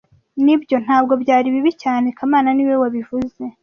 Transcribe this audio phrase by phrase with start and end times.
[0.45, 3.43] Nibyo, ntabwo byari bibi cyane kamana niwe wabivuze